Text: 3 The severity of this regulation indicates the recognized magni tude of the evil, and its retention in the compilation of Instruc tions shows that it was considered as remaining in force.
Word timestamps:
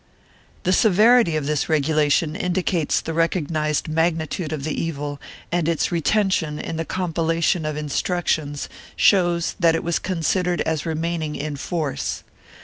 3 0.01 0.07
The 0.63 0.73
severity 0.73 1.35
of 1.35 1.45
this 1.45 1.69
regulation 1.69 2.35
indicates 2.35 3.01
the 3.01 3.13
recognized 3.13 3.87
magni 3.87 4.25
tude 4.25 4.51
of 4.51 4.63
the 4.63 4.73
evil, 4.73 5.21
and 5.51 5.69
its 5.69 5.91
retention 5.91 6.57
in 6.57 6.77
the 6.77 6.85
compilation 6.85 7.67
of 7.67 7.75
Instruc 7.75 8.25
tions 8.25 8.67
shows 8.95 9.53
that 9.59 9.75
it 9.75 9.83
was 9.83 9.99
considered 9.99 10.61
as 10.61 10.87
remaining 10.87 11.35
in 11.35 11.55
force. 11.55 12.23